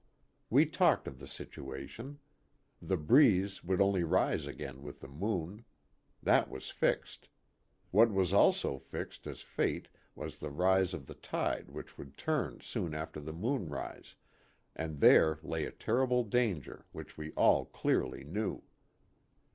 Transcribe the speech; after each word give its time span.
We 0.49 0.65
talked 0.65 1.07
of 1.07 1.19
the 1.19 1.27
situation. 1.27 2.17
The 2.81 2.97
breeze 2.97 3.63
would 3.63 3.79
only 3.79 4.03
rise 4.03 4.47
again 4.47 4.81
with 4.81 4.99
the 4.99 5.07
moon. 5.07 5.63
That 6.23 6.49
was 6.49 6.71
fixed. 6.71 7.29
What 7.91 8.09
was 8.11 8.33
also 8.33 8.79
fixed 8.79 9.27
as 9.27 9.41
fate 9.41 9.89
was 10.15 10.39
the 10.39 10.49
rise 10.49 10.95
of 10.95 11.05
the 11.05 11.13
tide 11.13 11.69
which 11.69 11.99
would 11.99 12.17
turn 12.17 12.61
soon 12.61 12.95
after 12.95 13.21
moon 13.21 13.69
rise, 13.69 14.15
and 14.75 14.99
there 15.01 15.37
lay 15.43 15.65
a 15.65 15.71
terrible 15.71 16.23
danger 16.23 16.87
which 16.93 17.15
we 17.15 17.31
all 17.33 17.65
clearly 17.65 18.23
knew. 18.23 18.63